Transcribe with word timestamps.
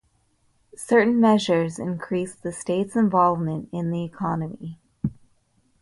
Certain 0.75 1.21
measures 1.21 1.77
increased 1.77 2.41
the 2.41 2.51
state's 2.51 2.95
involvement 2.95 3.69
in 3.71 3.91
the 3.91 4.03
economy. 4.03 4.79